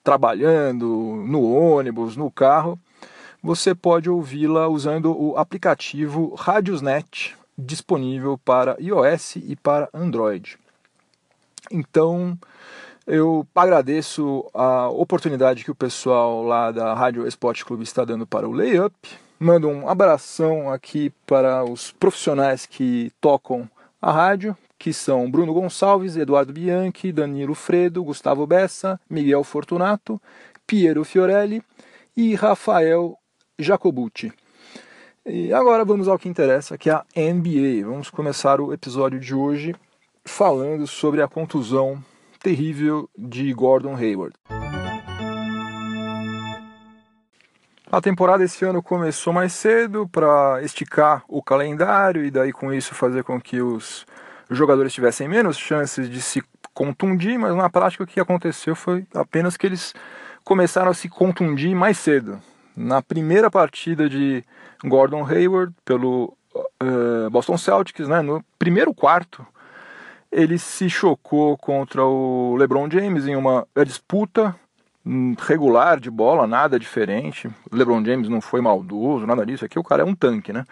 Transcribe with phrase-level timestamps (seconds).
[0.04, 0.86] trabalhando,
[1.26, 2.78] no ônibus, no carro,
[3.42, 10.58] você pode ouvi-la usando o aplicativo Radiosnet, disponível para iOS e para Android.
[11.70, 12.38] Então,
[13.10, 18.48] eu agradeço a oportunidade que o pessoal lá da Rádio Esporte Clube está dando para
[18.48, 18.94] o Layup.
[19.36, 23.68] Mando um abração aqui para os profissionais que tocam
[24.00, 30.22] a rádio, que são Bruno Gonçalves, Eduardo Bianchi, Danilo Fredo, Gustavo Bessa, Miguel Fortunato,
[30.64, 31.64] Piero Fiorelli
[32.16, 33.18] e Rafael
[33.58, 34.32] Jacobucci.
[35.26, 37.84] E agora vamos ao que interessa, que é a NBA.
[37.84, 39.74] Vamos começar o episódio de hoje
[40.24, 42.00] falando sobre a contusão
[42.42, 44.34] terrível de Gordon Hayward.
[47.92, 52.94] A temporada esse ano começou mais cedo para esticar o calendário e daí com isso
[52.94, 54.06] fazer com que os
[54.48, 56.40] jogadores tivessem menos chances de se
[56.72, 59.92] contundir, mas na prática o que aconteceu foi apenas que eles
[60.44, 62.40] começaram a se contundir mais cedo.
[62.76, 64.44] Na primeira partida de
[64.84, 69.44] Gordon Hayward pelo uh, Boston Celtics, né, no primeiro quarto,
[70.30, 74.54] ele se chocou contra o LeBron James em uma disputa
[75.38, 77.48] regular de bola, nada diferente.
[77.72, 79.64] LeBron James não foi maldoso, nada disso.
[79.64, 80.64] Aqui o cara é um tanque, né?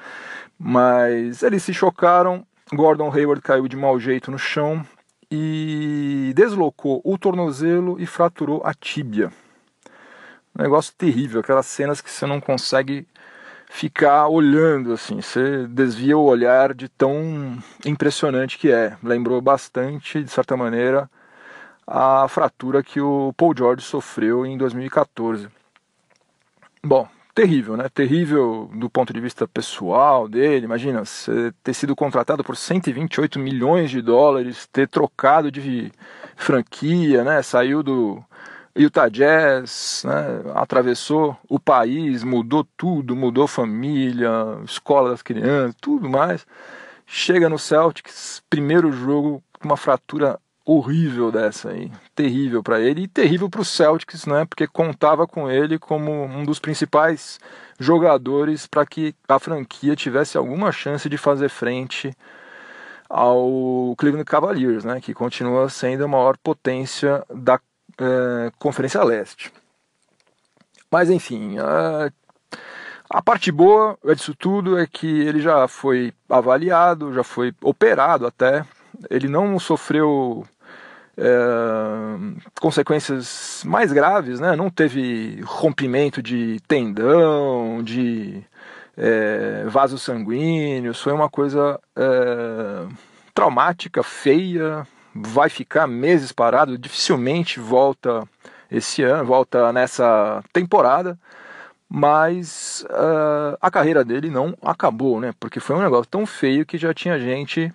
[0.58, 2.46] Mas eles se chocaram.
[2.72, 4.84] Gordon Hayward caiu de mau jeito no chão
[5.30, 9.32] e deslocou o tornozelo e fraturou a tíbia.
[10.56, 13.06] Um negócio terrível, aquelas cenas que você não consegue
[13.68, 18.96] ficar olhando assim, você desvia o olhar de tão impressionante que é.
[19.02, 21.08] Lembrou bastante, de certa maneira,
[21.86, 25.48] a fratura que o Paul George sofreu em 2014.
[26.82, 27.88] Bom, terrível, né?
[27.88, 30.64] Terrível do ponto de vista pessoal dele.
[30.64, 35.92] Imagina, você ter sido contratado por 128 milhões de dólares, ter trocado de
[36.36, 37.42] franquia, né?
[37.42, 38.24] Saiu do
[38.78, 44.30] Utah Jazz, né, atravessou o país, mudou tudo, mudou família,
[44.64, 46.46] escola das crianças, tudo mais.
[47.04, 53.50] Chega no Celtics, primeiro jogo, uma fratura horrível dessa aí, terrível para ele e terrível
[53.50, 57.40] para o Celtics, né, porque contava com ele como um dos principais
[57.80, 62.12] jogadores para que a franquia tivesse alguma chance de fazer frente
[63.08, 67.58] ao Cleveland Cavaliers, né, que continua sendo a maior potência da
[67.98, 69.52] é, Conferência Leste.
[70.90, 72.10] Mas enfim, a,
[73.10, 78.64] a parte boa disso tudo é que ele já foi avaliado, já foi operado até.
[79.10, 80.46] Ele não sofreu
[81.16, 81.30] é,
[82.60, 84.54] consequências mais graves, né?
[84.54, 88.42] não teve rompimento de tendão, de
[88.96, 92.86] é, vasos sanguíneos, foi uma coisa é,
[93.34, 94.86] traumática, feia,
[95.26, 98.26] vai ficar meses parado, dificilmente volta
[98.70, 101.18] esse ano, volta nessa temporada,
[101.88, 105.32] mas uh, a carreira dele não acabou, né?
[105.40, 107.72] Porque foi um negócio tão feio que já tinha gente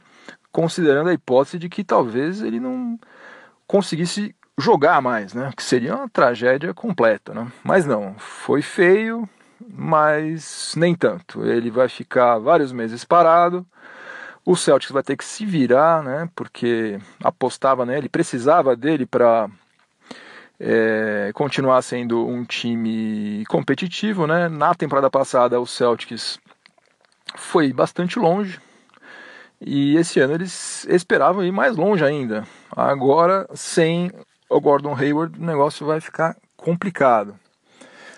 [0.52, 3.00] considerando a hipótese de que talvez ele não
[3.66, 5.52] conseguisse jogar mais, né?
[5.56, 7.52] Que seria uma tragédia completa, né?
[7.64, 9.28] Mas não, foi feio,
[9.68, 11.44] mas nem tanto.
[11.44, 13.66] Ele vai ficar vários meses parado.
[14.46, 16.30] O Celtics vai ter que se virar, né?
[16.36, 19.50] Porque apostava nele, precisava dele para
[20.60, 24.50] é, continuar sendo um time competitivo, né?
[24.50, 26.40] Na temporada passada o Celtics
[27.36, 28.60] foi bastante longe
[29.60, 32.46] e esse ano eles esperavam ir mais longe ainda.
[32.76, 34.12] Agora sem
[34.50, 37.40] o Gordon Hayward o negócio vai ficar complicado.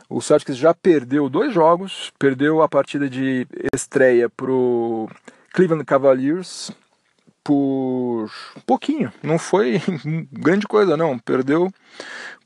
[0.10, 5.10] O Celtics já perdeu dois jogos, perdeu a partida de estreia pro
[5.56, 6.70] Cleveland Cavaliers
[7.42, 8.30] por
[8.66, 9.82] pouquinho, não foi
[10.30, 11.72] grande coisa não, perdeu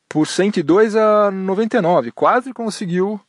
[0.07, 3.19] por 102 a 99, quase conseguiu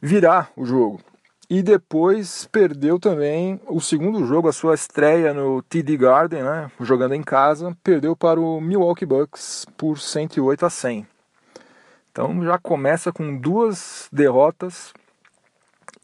[0.00, 1.00] virar o jogo.
[1.48, 7.14] E depois perdeu também o segundo jogo, a sua estreia no TD Garden, né, jogando
[7.14, 11.04] em casa, perdeu para o Milwaukee Bucks por 108 a 100.
[12.12, 14.92] Então já começa com duas derrotas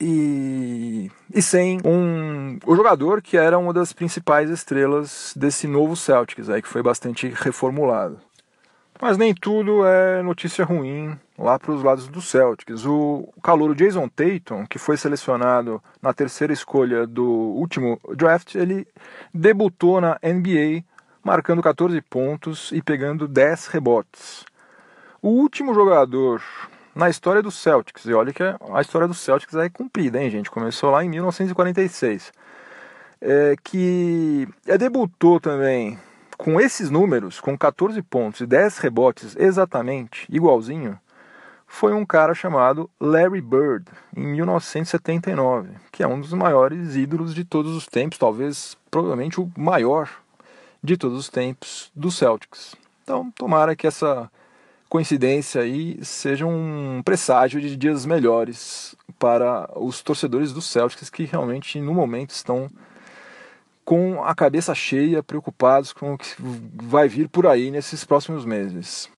[0.01, 6.49] e e sem um, o jogador que era uma das principais estrelas desse novo Celtics,
[6.49, 8.19] aí, que foi bastante reformulado.
[9.01, 12.87] Mas nem tudo é notícia ruim lá para os lados do Celtics.
[12.87, 18.87] O calouro Jason Tatum, que foi selecionado na terceira escolha do último draft, ele
[19.35, 20.83] debutou na NBA
[21.23, 24.47] marcando 14 pontos e pegando 10 rebotes.
[25.21, 26.41] O último jogador
[26.97, 28.07] na história do Celtics.
[28.07, 30.51] E olha que a história do Celtics é cumprida, hein, gente?
[30.51, 32.33] Começou lá em 1946.
[33.21, 35.99] É, que é, debutou também
[36.39, 40.99] com esses números, com 14 pontos e 10 rebotes exatamente, igualzinho,
[41.67, 47.45] foi um cara chamado Larry Bird, em 1979, que é um dos maiores ídolos de
[47.45, 50.09] todos os tempos, talvez, provavelmente o maior
[50.83, 52.77] de todos os tempos do Celtics.
[53.03, 54.31] Então, tomara que essa
[54.89, 61.81] coincidência aí seja um presságio de dias melhores para os torcedores do Celtics que realmente
[61.81, 62.71] no momento estão
[63.85, 69.09] com a cabeça cheia, preocupados com o que vai vir por aí nesses próximos meses.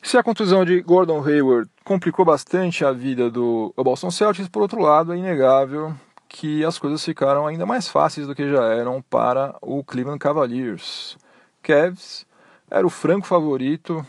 [0.00, 4.80] Se a contusão de Gordon Hayward complicou bastante a vida do Boston Celtics, por outro
[4.80, 5.94] lado, é inegável
[6.28, 11.16] que as coisas ficaram ainda mais fáceis do que já eram para o Cleveland Cavaliers.
[11.62, 12.26] Cavs
[12.70, 14.04] era o franco favorito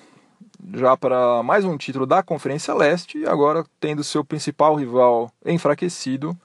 [0.73, 6.35] já para mais um título da Conferência Leste e agora tendo seu principal rival enfraquecido,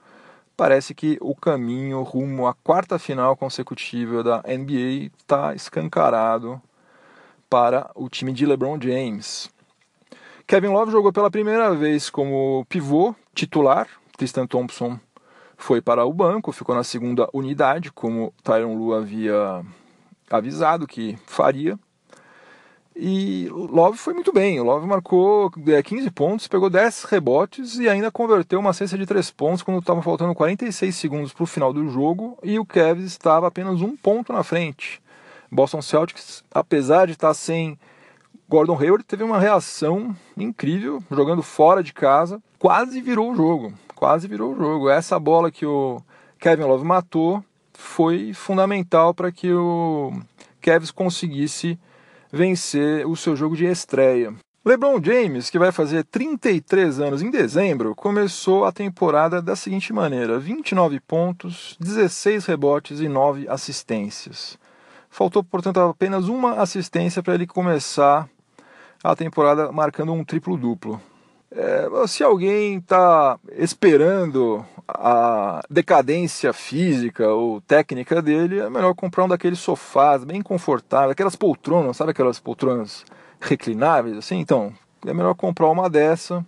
[0.55, 6.61] parece que o caminho rumo à quarta final consecutiva da NBA está escancarado
[7.49, 9.49] para o time de LeBron James.
[10.45, 13.87] Kevin Love jogou pela primeira vez como pivô titular.
[14.17, 14.99] Tristan Thompson
[15.57, 19.65] foi para o banco, ficou na segunda unidade, como Tyron Lu havia
[20.29, 21.79] avisado que faria.
[22.95, 24.59] E Love foi muito bem.
[24.59, 29.05] O Love marcou 15 é, pontos, pegou 10 rebotes e ainda converteu uma cesta de
[29.05, 33.05] 3 pontos quando estava faltando 46 segundos para o final do jogo e o Cavs
[33.05, 35.01] estava apenas um ponto na frente.
[35.49, 37.77] Boston Celtics, apesar de estar sem
[38.47, 43.73] Gordon Hayward, teve uma reação incrível, jogando fora de casa, quase virou o jogo.
[43.95, 44.89] Quase virou o jogo.
[44.89, 46.01] Essa bola que o
[46.37, 47.43] Kevin Love matou
[47.73, 50.11] foi fundamental para que o
[50.61, 51.79] Cavs conseguisse
[52.31, 54.33] vencer o seu jogo de estreia.
[54.63, 60.37] LeBron James, que vai fazer 33 anos em dezembro, começou a temporada da seguinte maneira:
[60.37, 64.59] 29 pontos, 16 rebotes e 9 assistências.
[65.09, 68.29] Faltou, portanto, apenas uma assistência para ele começar
[69.03, 71.01] a temporada marcando um triplo-duplo.
[71.53, 79.27] É, se alguém está esperando a decadência física ou técnica dele, é melhor comprar um
[79.27, 83.03] daqueles sofás bem confortáveis, aquelas poltronas, sabe aquelas poltronas
[83.39, 84.39] reclináveis assim?
[84.39, 84.73] Então,
[85.05, 86.45] é melhor comprar uma dessa,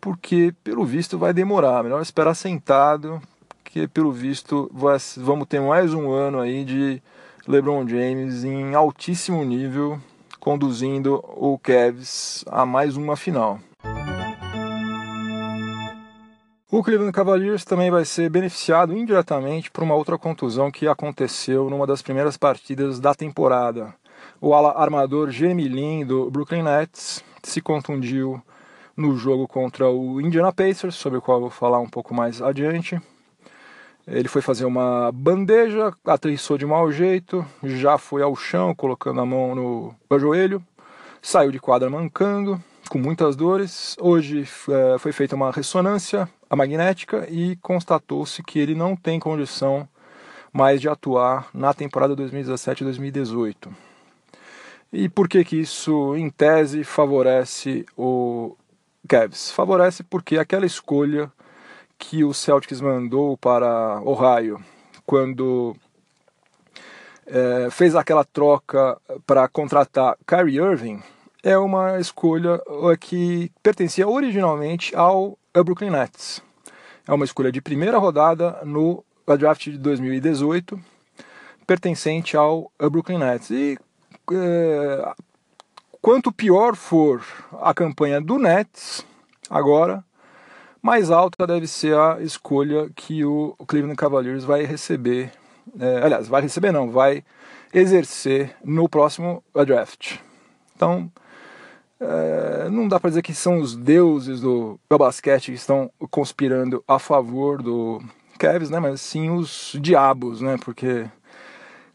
[0.00, 1.84] porque pelo visto vai demorar.
[1.84, 3.20] Melhor esperar sentado,
[3.62, 7.00] que pelo visto vai, vamos ter mais um ano aí de
[7.46, 10.00] LeBron James em altíssimo nível,
[10.40, 13.60] conduzindo o Cavs a mais uma final.
[16.68, 21.86] O Cleveland Cavaliers também vai ser beneficiado indiretamente por uma outra contusão que aconteceu numa
[21.86, 23.94] das primeiras partidas da temporada.
[24.40, 28.42] O armador Jeremy Lin do Brooklyn Nets se contundiu
[28.96, 32.42] no jogo contra o Indiana Pacers, sobre o qual eu vou falar um pouco mais
[32.42, 33.00] adiante.
[34.04, 39.24] Ele foi fazer uma bandeja, aterrissou de mau jeito, já foi ao chão colocando a
[39.24, 40.60] mão no joelho,
[41.22, 43.94] saiu de quadra mancando, com muitas dores.
[44.00, 49.88] Hoje é, foi feita uma ressonância magnética e constatou-se que ele não tem condição
[50.52, 53.68] mais de atuar na temporada 2017-2018.
[54.92, 58.56] E por que que isso, em tese, favorece o
[59.08, 59.50] Cavs?
[59.50, 61.30] Favorece porque aquela escolha
[61.98, 64.62] que o Celtics mandou para Ohio
[65.04, 65.74] quando
[67.26, 71.02] é, fez aquela troca para contratar Kyrie Irving
[71.46, 76.42] é uma escolha uh, que pertencia originalmente ao Brooklyn Nets.
[77.06, 79.04] É uma escolha de primeira rodada no
[79.38, 80.76] draft de 2018,
[81.64, 83.50] pertencente ao Brooklyn Nets.
[83.50, 83.78] E
[84.32, 85.14] é,
[86.02, 87.22] quanto pior for
[87.62, 89.06] a campanha do Nets
[89.48, 90.04] agora,
[90.82, 95.30] mais alta deve ser a escolha que o Cleveland Cavaliers vai receber.
[95.78, 97.22] É, aliás, vai receber não, vai
[97.72, 100.16] exercer no próximo draft.
[100.74, 101.08] Então,
[102.00, 106.98] é, não dá para dizer que são os deuses do, basquete que estão conspirando a
[106.98, 108.02] favor do
[108.38, 108.78] Cavs, né?
[108.78, 110.56] Mas sim os diabos, né?
[110.62, 111.06] Porque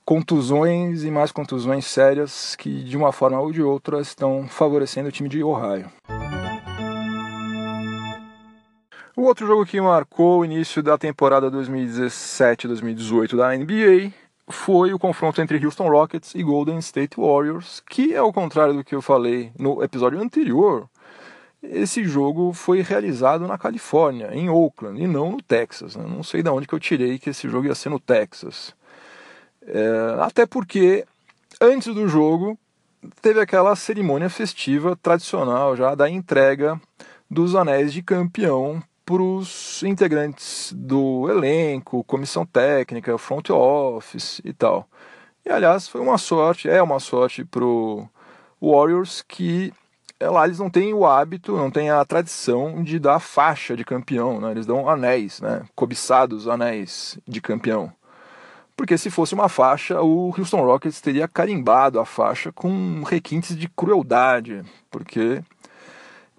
[0.03, 5.11] contusões e mais contusões sérias que de uma forma ou de outra estão favorecendo o
[5.11, 5.91] time de Ohio.
[9.15, 14.11] O outro jogo que marcou o início da temporada 2017-2018 da NBA
[14.51, 18.93] foi o confronto entre Houston Rockets e Golden State Warriors, que, ao contrário do que
[18.93, 20.89] eu falei no episódio anterior,
[21.63, 25.95] esse jogo foi realizado na Califórnia, em Oakland, e não no Texas.
[25.95, 26.05] Né?
[26.07, 28.75] Não sei de onde que eu tirei que esse jogo ia ser no Texas.
[29.65, 31.05] É, até porque,
[31.59, 32.57] antes do jogo,
[33.21, 36.79] teve aquela cerimônia festiva tradicional já da entrega
[37.29, 44.87] dos anéis de campeão para os integrantes do elenco, comissão técnica, front office e tal.
[45.45, 48.07] E aliás, foi uma sorte, é uma sorte para o
[48.61, 49.73] Warriors que
[50.21, 53.83] é, lá eles não têm o hábito, não têm a tradição de dar faixa de
[53.83, 54.51] campeão, né?
[54.51, 55.63] eles dão anéis, né?
[55.75, 57.91] cobiçados anéis de campeão.
[58.77, 63.67] Porque se fosse uma faixa, o Houston Rockets teria carimbado a faixa com requintes de
[63.67, 65.41] crueldade, porque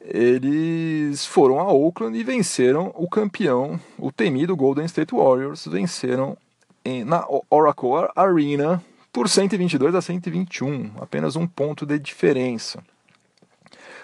[0.04, 6.36] eles foram a Oakland e venceram o campeão, o temido Golden State Warriors, venceram
[6.84, 8.82] em, na Oracle Arena
[9.12, 12.82] por 122 a 121, apenas um ponto de diferença.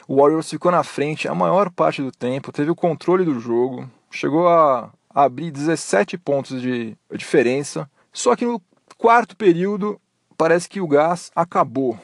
[0.06, 3.90] O Warriors ficou na frente a maior parte do tempo, teve o controle do jogo,
[4.10, 8.62] chegou a abrir 17 pontos de diferença, só que no
[8.96, 10.00] quarto período
[10.36, 11.98] parece que o gás acabou.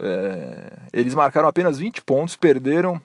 [0.00, 3.00] É, eles marcaram apenas 20 pontos, perderam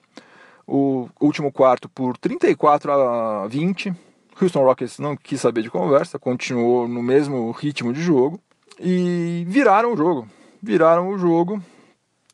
[0.66, 3.94] o último quarto por 34 a 20.
[4.40, 8.40] Houston Rockets não quis saber de conversa, continuou no mesmo ritmo de jogo
[8.80, 10.28] e viraram o jogo.
[10.62, 11.62] Viraram o jogo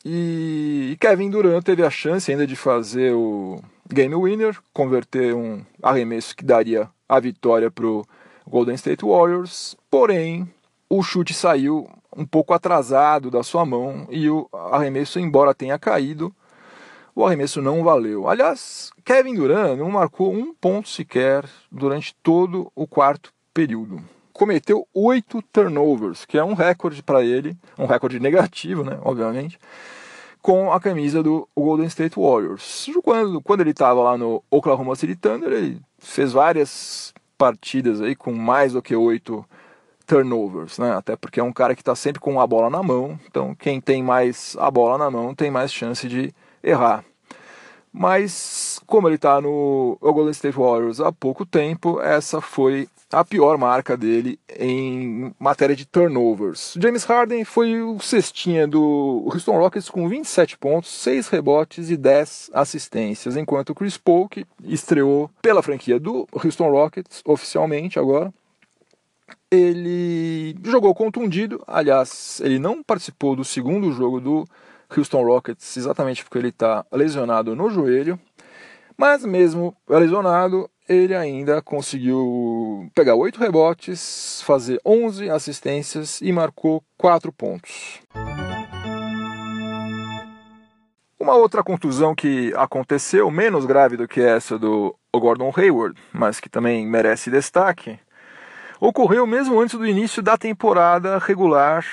[0.05, 3.61] e Kevin Durant teve a chance ainda de fazer o
[3.93, 8.07] game winner, converter um arremesso que daria a vitória para o
[8.47, 9.77] Golden State Warriors.
[9.91, 10.49] Porém,
[10.88, 16.34] o chute saiu um pouco atrasado da sua mão e o arremesso, embora tenha caído,
[17.14, 18.28] o arremesso não valeu.
[18.28, 24.02] Aliás, Kevin Durant não marcou um ponto sequer durante todo o quarto período.
[24.32, 29.56] Cometeu oito turnovers, que é um recorde para ele, um recorde negativo, né, obviamente,
[30.42, 32.88] com a camisa do Golden State Warriors.
[33.02, 38.32] Quando, quando ele estava lá no Oklahoma City Thunder, ele fez várias partidas aí com
[38.32, 39.44] mais do que oito
[40.09, 40.97] turnovers, né?
[40.97, 43.79] Até porque é um cara que está sempre com a bola na mão, então quem
[43.81, 46.33] tem mais a bola na mão tem mais chance de
[46.65, 47.05] errar.
[47.93, 53.57] Mas como ele está no Golden State Warriors há pouco tempo, essa foi a pior
[53.57, 56.75] marca dele em matéria de turnovers.
[56.81, 62.50] James Harden foi o cestinha do Houston Rockets com 27 pontos, 6 rebotes e 10
[62.53, 68.33] assistências, enquanto Chris Paul, que estreou pela franquia do Houston Rockets oficialmente agora,
[69.50, 74.44] ele jogou contundido, aliás, ele não participou do segundo jogo do
[74.97, 78.18] Houston Rockets exatamente porque ele está lesionado no joelho,
[78.97, 87.32] mas mesmo lesionado, ele ainda conseguiu pegar oito rebotes, fazer 11 assistências e marcou quatro
[87.32, 88.00] pontos.
[91.20, 96.49] Uma outra contusão que aconteceu, menos grave do que essa do Gordon Hayward, mas que
[96.49, 97.99] também merece destaque,
[98.80, 101.85] ocorreu mesmo antes do início da temporada regular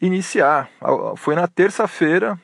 [0.00, 0.68] iniciar.
[1.16, 2.38] Foi na terça-feira,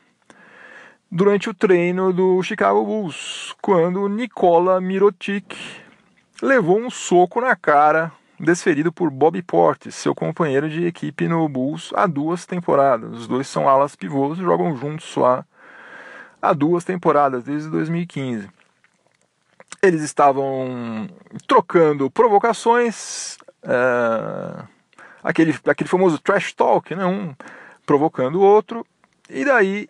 [1.11, 5.55] durante o treino do Chicago Bulls, quando Nikola Mirotic
[6.41, 11.93] levou um soco na cara desferido por Bobby Portis, seu companheiro de equipe no Bulls
[11.95, 13.13] há duas temporadas.
[13.13, 15.45] Os dois são alas pivôs e jogam juntos lá
[16.41, 18.49] há duas temporadas, desde 2015.
[19.81, 21.09] Eles estavam
[21.47, 24.65] trocando provocações, é,
[25.23, 27.05] aquele, aquele famoso trash talk, né?
[27.05, 27.35] um
[27.85, 28.87] provocando o outro,
[29.29, 29.89] e daí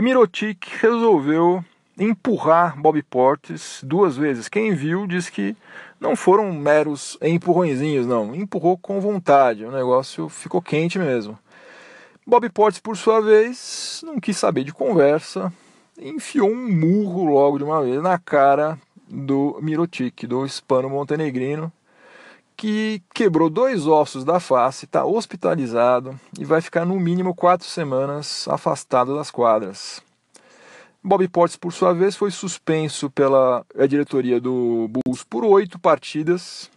[0.00, 1.64] Mirotic resolveu
[1.98, 4.48] empurrar Bob Portes duas vezes.
[4.48, 5.56] Quem viu diz que
[6.00, 8.34] não foram meros empurrõezinhos, não.
[8.34, 9.64] Empurrou com vontade.
[9.64, 11.36] O negócio ficou quente mesmo.
[12.24, 15.52] Bob Portes, por sua vez, não quis saber de conversa,
[15.98, 18.78] enfiou um murro logo de uma vez na cara
[19.08, 21.72] do Mirotic, do hispano montenegrino,
[22.58, 28.48] que quebrou dois ossos da face, está hospitalizado e vai ficar no mínimo quatro semanas
[28.48, 30.02] afastado das quadras.
[31.00, 36.68] Bob Portes, por sua vez, foi suspenso pela diretoria do Bulls por oito partidas.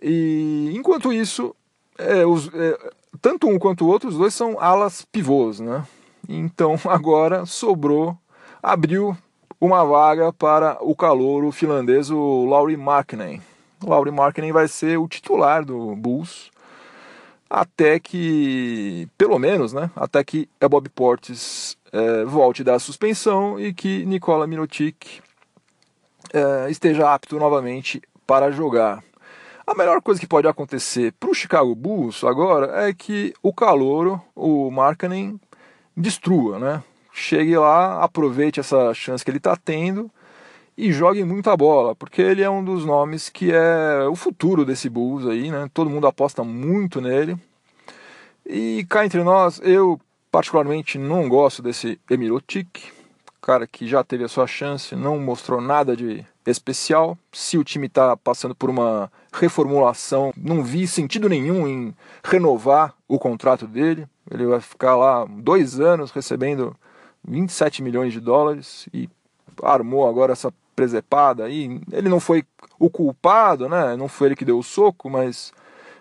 [0.00, 1.56] E enquanto isso,
[1.96, 2.78] é, os, é,
[3.22, 5.86] tanto um quanto o outro, os dois são alas pivôs, né?
[6.28, 8.14] Então agora sobrou,
[8.62, 9.16] abriu
[9.58, 13.40] uma vaga para o calouro finlandês, o Lauri Markkinen.
[13.84, 16.50] Lauri Markkinen vai ser o titular do Bulls
[17.48, 23.72] até que, pelo menos, né, até que a Bob Portes é, volte da suspensão e
[23.72, 25.22] que Nicola Mirotic
[26.32, 29.02] é, esteja apto novamente para jogar.
[29.66, 34.20] A melhor coisa que pode acontecer para o Chicago Bulls agora é que o calouro,
[34.34, 35.38] o Markkanen,
[35.96, 36.82] destrua, né?
[37.12, 40.10] Chegue lá, aproveite essa chance que ele está tendo
[40.78, 44.88] e jogue muita bola, porque ele é um dos nomes que é o futuro desse
[44.88, 45.68] Bulls aí, né?
[45.74, 47.36] Todo mundo aposta muito nele.
[48.46, 52.68] E cá entre nós, eu particularmente não gosto desse Emirotic,
[53.42, 57.18] cara que já teve a sua chance, não mostrou nada de especial.
[57.32, 63.18] Se o time está passando por uma reformulação, não vi sentido nenhum em renovar o
[63.18, 64.06] contrato dele.
[64.30, 66.76] Ele vai ficar lá dois anos recebendo
[67.26, 69.08] 27 milhões de dólares e
[69.60, 71.80] armou agora essa presepada aí.
[71.90, 72.44] Ele não foi
[72.78, 73.96] o culpado, né?
[73.96, 75.52] Não foi ele que deu o soco, mas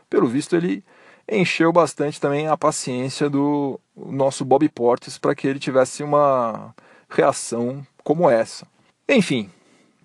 [0.08, 0.84] pelo visto ele
[1.28, 6.76] encheu bastante também a paciência do nosso Bob Portes para que ele tivesse uma
[7.10, 8.68] reação como essa.
[9.10, 9.50] Enfim,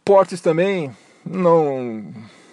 [0.02, 0.90] Portes também
[1.22, 2.02] não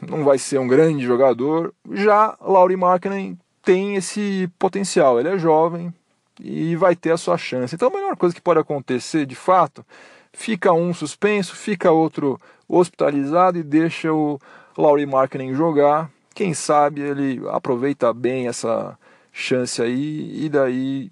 [0.06, 1.74] não vai ser um grande jogador.
[1.92, 5.94] Já Lauri Markkinen tem esse potencial, ele é jovem
[6.38, 7.74] e vai ter a sua chance.
[7.74, 9.86] Então a melhor coisa que pode acontecer, de fato,
[10.34, 14.40] fica um suspenso, fica outro hospitalizado e deixa o
[14.78, 16.10] Laurie Markkinen jogar.
[16.34, 18.98] Quem sabe ele aproveita bem essa
[19.32, 21.10] chance aí e daí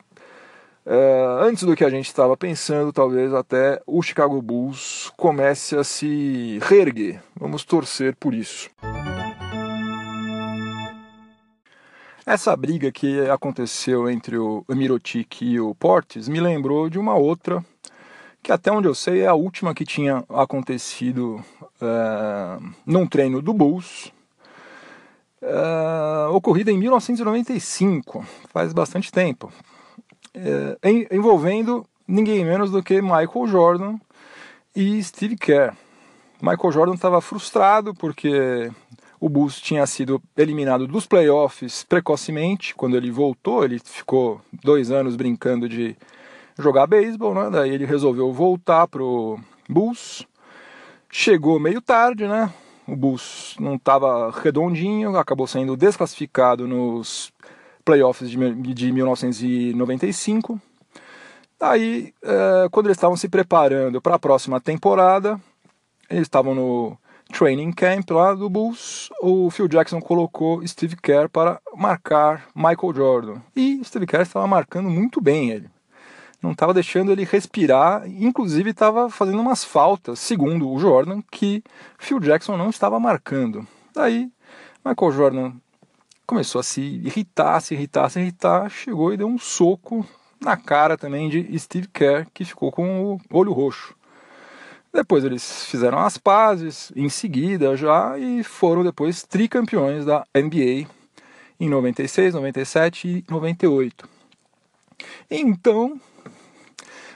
[0.90, 5.84] é, antes do que a gente estava pensando, talvez até o Chicago Bulls comece a
[5.84, 7.22] se reerguer.
[7.38, 8.70] Vamos torcer por isso.
[12.26, 17.64] Essa briga que aconteceu entre o Mirotic e o Portes me lembrou de uma outra
[18.48, 21.44] que até onde eu sei é a última que tinha acontecido
[21.82, 24.14] é, num treino do Bulls,
[25.42, 29.52] é, ocorrida em 1995, faz bastante tempo,
[30.34, 30.78] é,
[31.12, 33.96] envolvendo ninguém menos do que Michael Jordan
[34.74, 35.76] e Steve Kerr.
[36.42, 38.72] Michael Jordan estava frustrado porque
[39.20, 42.74] o Bulls tinha sido eliminado dos playoffs precocemente.
[42.74, 45.98] Quando ele voltou, ele ficou dois anos brincando de
[46.58, 47.50] jogar beisebol, né?
[47.52, 49.40] Daí ele resolveu voltar pro
[49.70, 50.26] Bulls.
[51.10, 52.52] Chegou meio tarde, né?
[52.88, 57.32] O Bulls não estava redondinho, acabou sendo desclassificado nos
[57.84, 58.38] playoffs de,
[58.74, 60.60] de 1995.
[61.60, 65.40] Daí, é, quando eles estavam se preparando para a próxima temporada,
[66.10, 66.98] eles estavam no
[67.34, 73.42] training camp lá do Bulls, o Phil Jackson colocou Steve Kerr para marcar Michael Jordan.
[73.54, 75.70] E Steve Kerr estava marcando muito bem ele
[76.42, 81.64] não estava deixando ele respirar, inclusive estava fazendo umas faltas, segundo o Jordan, que
[81.98, 83.68] Phil Jackson não estava marcando.
[83.94, 84.30] Daí,
[84.86, 85.52] Michael Jordan
[86.26, 90.06] começou a se irritar, se irritar, se irritar, chegou e deu um soco
[90.40, 93.96] na cara também de Steve Kerr, que ficou com o olho roxo.
[94.94, 100.88] Depois eles fizeram as pazes, em seguida já, e foram depois tricampeões da NBA
[101.60, 104.08] em 96, 97 e 98.
[105.30, 106.00] Então,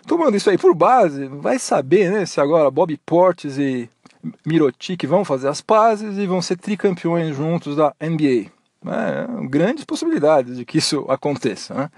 [0.06, 3.90] Tomando isso aí por base, vai saber né, se agora Bob Portes e
[4.46, 8.52] Mirotic vão fazer as pazes e vão ser tricampeões juntos da NBA.
[8.84, 11.90] É, grandes possibilidades de que isso aconteça, né?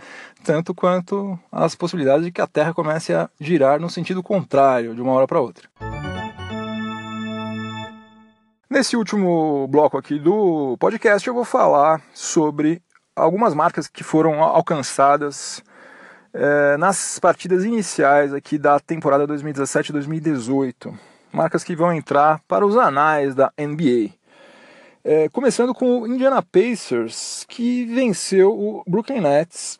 [0.43, 5.01] tanto quanto as possibilidades de que a Terra comece a girar no sentido contrário de
[5.01, 5.69] uma hora para outra.
[8.69, 12.81] Nesse último bloco aqui do podcast, eu vou falar sobre
[13.15, 15.63] algumas marcas que foram alcançadas
[16.33, 20.93] é, nas partidas iniciais aqui da temporada 2017-2018.
[21.31, 24.11] Marcas que vão entrar para os anais da NBA.
[25.03, 29.79] É, começando com o Indiana Pacers, que venceu o Brooklyn Nets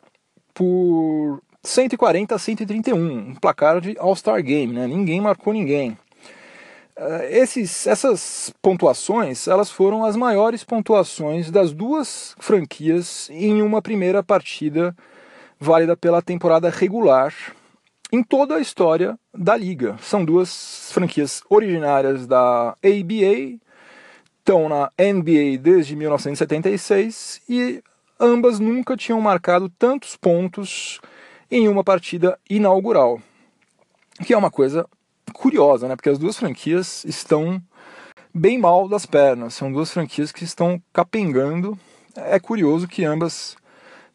[0.52, 4.86] por 140 a 131, um placar de All-Star Game, né?
[4.86, 5.96] ninguém marcou ninguém.
[6.96, 14.22] É, esses, essas pontuações elas foram as maiores pontuações das duas franquias em uma primeira
[14.22, 14.94] partida
[15.64, 17.34] válida pela temporada regular
[18.12, 19.96] em toda a história da liga.
[20.00, 23.58] São duas franquias originárias da ABA,
[24.38, 27.82] estão na NBA desde 1976 e
[28.20, 31.00] ambas nunca tinham marcado tantos pontos
[31.50, 33.20] em uma partida inaugural.
[34.24, 34.86] Que é uma coisa
[35.32, 35.96] curiosa, né?
[35.96, 37.60] Porque as duas franquias estão
[38.32, 39.54] bem mal das pernas.
[39.54, 41.76] São duas franquias que estão capengando.
[42.14, 43.56] É curioso que ambas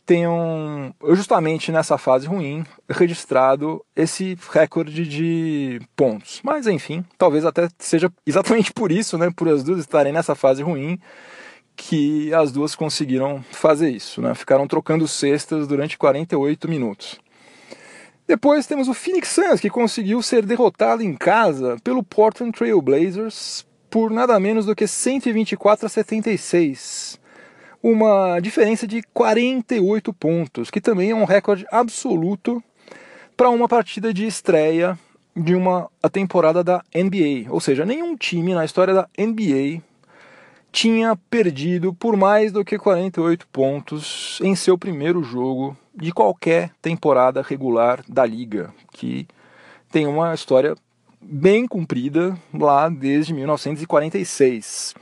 [0.10, 6.42] tenham, justamente nessa fase ruim, registrado esse recorde de pontos.
[6.44, 10.64] Mas enfim, talvez até seja exatamente por isso, né, por as duas estarem nessa fase
[10.64, 10.98] ruim,
[11.76, 14.34] que as duas conseguiram fazer isso, né?
[14.34, 17.20] Ficaram trocando cestas durante 48 minutos.
[18.28, 23.64] Depois temos o Phoenix Suns, que conseguiu ser derrotado em casa pelo Portland Trail Blazers
[23.92, 27.20] por nada menos do que 124 a 76.
[27.82, 32.62] Uma diferença de 48 pontos, que também é um recorde absoluto
[33.38, 35.00] para uma partida de estreia
[35.36, 37.50] de uma temporada da NBA.
[37.50, 39.82] Ou seja, nenhum time na história da NBA
[40.72, 47.42] tinha perdido por mais do que 48 pontos em seu primeiro jogo de qualquer temporada
[47.42, 49.28] regular da liga, que
[49.92, 50.76] tem uma história
[51.22, 54.96] bem cumprida lá desde 1946.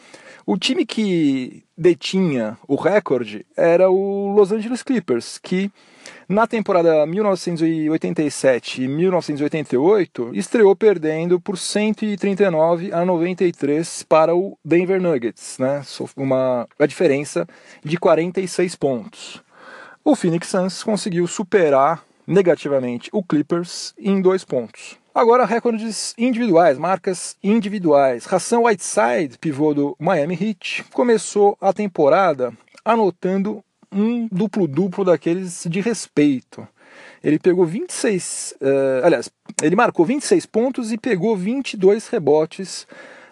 [0.49, 5.69] O time que detinha o recorde era o Los Angeles Clippers, que
[6.25, 15.57] na temporada 1987 e 1988 estreou perdendo por 139 a 93 para o Denver Nuggets,
[15.59, 15.81] né?
[16.15, 17.45] Uma a diferença
[17.83, 19.43] de 46 pontos.
[20.01, 24.97] O Phoenix Suns conseguiu superar negativamente o Clippers em dois pontos.
[25.17, 28.25] Agora, recordes individuais, marcas individuais.
[28.25, 32.53] Ração Whiteside, pivô do Miami Heat, começou a temporada
[32.85, 36.67] anotando um duplo-duplo daqueles de respeito.
[37.23, 39.27] Ele pegou 26, uh, eh, aliás,
[39.59, 42.85] ele marcou 26 pontos e pegou 22 rebotes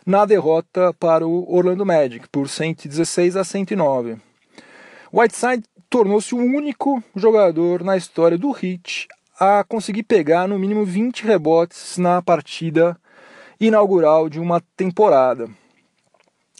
[0.04, 4.18] na derrota para o Orlando Magic por 116 a 109.
[5.14, 9.08] Whiteside tornou-se o único jogador na história do Heat
[9.40, 12.98] a conseguir pegar no mínimo 20 rebotes na partida
[13.60, 15.50] inaugural de uma temporada.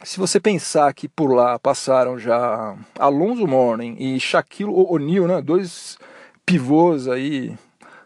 [0.04, 5.98] Se você pensar que por lá passaram já Alonso Mourning e Shaquille O'Neal, né, dois
[6.46, 7.58] pivôs aí,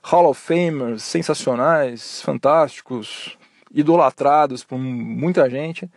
[0.03, 3.37] Hall of Famers, sensacionais, fantásticos,
[3.73, 5.89] idolatrados por muita gente,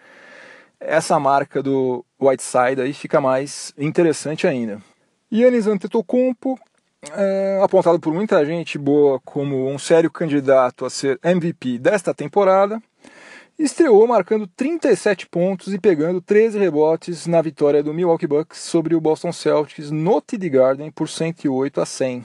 [0.81, 4.81] essa marca do Whiteside aí fica mais interessante ainda.
[5.31, 6.59] Yannis Antetokounmpo
[7.11, 12.81] é, apontado por muita gente boa como um sério candidato a ser MVP desta temporada,
[13.59, 19.01] estreou marcando 37 pontos e pegando 13 rebotes na vitória do Milwaukee Bucks sobre o
[19.01, 22.25] Boston Celtics no TD Garden por 108 a 100.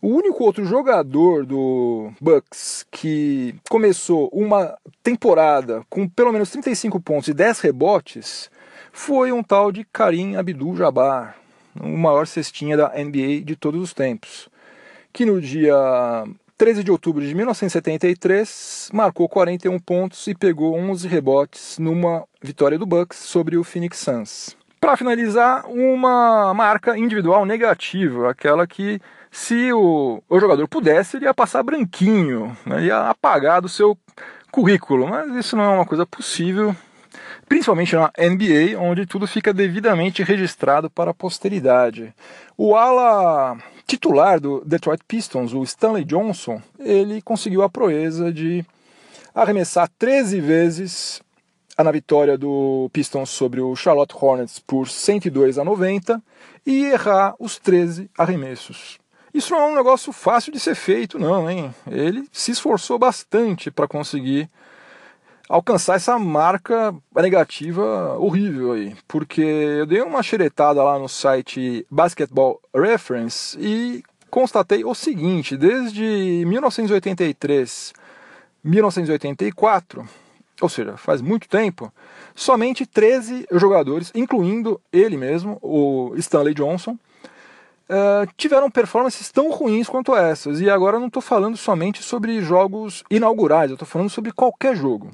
[0.00, 7.28] O único outro jogador do Bucks que começou uma temporada com pelo menos 35 pontos
[7.28, 8.50] e 10 rebotes
[8.92, 11.36] foi um tal de Karim Abdul-Jabbar,
[11.80, 14.48] o maior cestinha da NBA de todos os tempos,
[15.12, 15.74] que no dia
[16.56, 22.86] 13 de outubro de 1973 marcou 41 pontos e pegou 11 rebotes numa vitória do
[22.86, 24.56] Bucks sobre o Phoenix Suns.
[24.80, 31.34] Para finalizar, uma marca individual negativa, aquela que se o, o jogador pudesse, ele ia
[31.34, 33.96] passar branquinho, né, ia apagar do seu
[34.50, 36.76] currículo, mas isso não é uma coisa possível
[37.52, 42.14] principalmente na NBA, onde tudo fica devidamente registrado para a posteridade.
[42.56, 48.64] O ala titular do Detroit Pistons, o Stanley Johnson, ele conseguiu a proeza de
[49.34, 51.20] arremessar 13 vezes
[51.76, 56.22] na vitória do Pistons sobre o Charlotte Hornets por 102 a 90
[56.64, 58.98] e errar os 13 arremessos.
[59.34, 61.74] Isso não é um negócio fácil de ser feito, não, hein?
[61.86, 64.48] Ele se esforçou bastante para conseguir
[65.48, 68.96] alcançar essa marca negativa horrível aí.
[69.06, 76.44] Porque eu dei uma xeretada lá no site Basketball Reference e constatei o seguinte: desde
[76.46, 77.92] 1983,
[78.64, 80.08] 1984,
[80.60, 81.92] ou seja, faz muito tempo,
[82.34, 86.96] somente 13 jogadores, incluindo ele mesmo, o Stanley Johnson,
[87.90, 90.62] Uh, tiveram performances tão ruins quanto essas.
[90.62, 94.74] E agora eu não estou falando somente sobre jogos inaugurais, eu estou falando sobre qualquer
[94.74, 95.10] jogo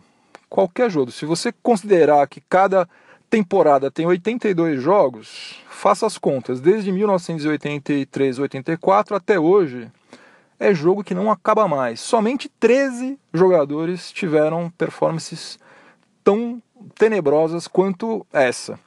[0.48, 1.11] qualquer jogo.
[1.11, 2.88] Se você considerar que cada
[3.30, 6.61] temporada tem 82 jogos, faça as contas.
[6.61, 9.90] Desde 1983, 84 até hoje,
[10.58, 12.00] é jogo que não acaba mais.
[12.00, 15.58] Somente 13 jogadores tiveram performances
[16.24, 16.62] tão
[16.94, 18.78] tenebrosas quanto essa.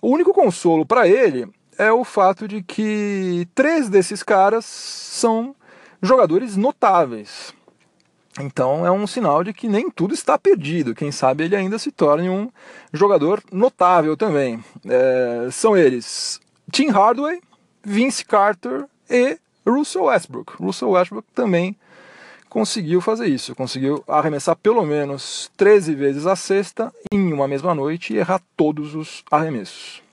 [0.00, 1.46] O único consolo para ele
[1.78, 5.54] é o fato de que três desses caras são
[6.02, 7.54] jogadores notáveis.
[8.40, 10.94] Então é um sinal de que nem tudo está perdido.
[10.94, 12.50] Quem sabe ele ainda se torne um
[12.92, 14.62] jogador notável também.
[14.86, 17.40] É, são eles Tim Hardaway,
[17.82, 20.54] Vince Carter e Russell Westbrook.
[20.60, 21.76] Russell Westbrook também
[22.48, 28.14] conseguiu fazer isso, conseguiu arremessar pelo menos 13 vezes a cesta em uma mesma noite
[28.14, 30.03] e errar todos os arremessos.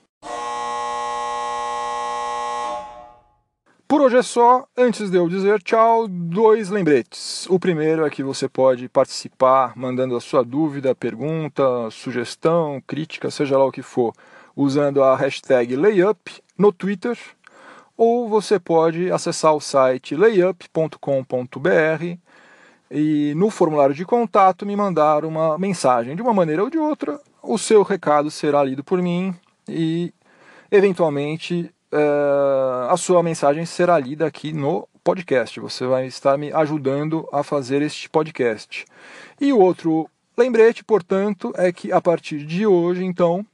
[3.92, 4.64] Por hoje é só.
[4.74, 7.46] Antes de eu dizer tchau, dois lembretes.
[7.50, 13.58] O primeiro é que você pode participar mandando a sua dúvida, pergunta, sugestão, crítica, seja
[13.58, 14.14] lá o que for,
[14.56, 17.18] usando a hashtag layup no Twitter
[17.94, 20.98] ou você pode acessar o site layup.com.br
[22.90, 26.16] e no formulário de contato me mandar uma mensagem.
[26.16, 29.34] De uma maneira ou de outra, o seu recado será lido por mim
[29.68, 30.14] e,
[30.70, 35.60] eventualmente, é, a sua mensagem será lida aqui no podcast.
[35.60, 38.86] Você vai estar me ajudando a fazer este podcast.
[39.40, 43.44] E o outro lembrete, portanto, é que a partir de hoje, então,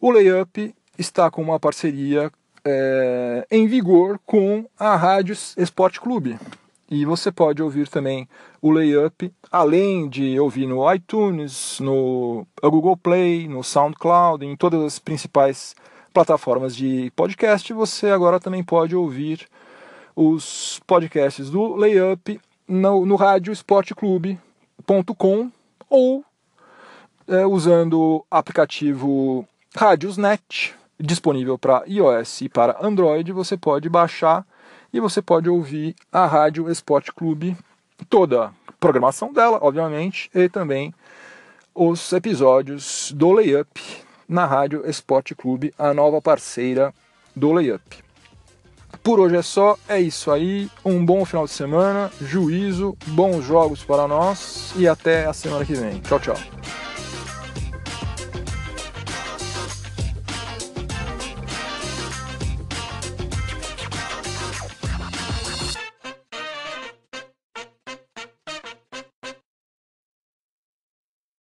[0.00, 2.30] o Layup está com uma parceria
[2.64, 6.38] é, em vigor com a Rádio Esporte Clube.
[6.90, 8.28] E você pode ouvir também
[8.60, 14.98] o Layup, além de ouvir no iTunes, no Google Play, no SoundCloud, em todas as
[14.98, 15.74] principais
[16.12, 19.48] plataformas de podcast, você agora também pode ouvir
[20.14, 23.16] os podcasts do Layup no, no
[25.88, 26.24] ou
[27.28, 34.46] é, usando o aplicativo Radiosnet, disponível para iOS e para Android, você pode baixar
[34.92, 37.56] e você pode ouvir a Rádio Esporte Clube
[38.08, 40.92] toda a programação dela, obviamente, e também
[41.74, 43.80] os episódios do Layup
[44.32, 46.92] na Rádio Esporte Clube, a nova parceira
[47.36, 48.02] do Layup.
[49.02, 50.70] Por hoje é só, é isso aí.
[50.84, 55.74] Um bom final de semana, juízo, bons jogos para nós e até a semana que
[55.74, 56.00] vem.
[56.00, 56.36] Tchau, tchau.